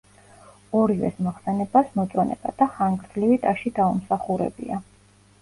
[0.77, 4.83] ორივეს მოხსენებას მოწონება და ხანგრძლივი ტაში დაუმსახურებია.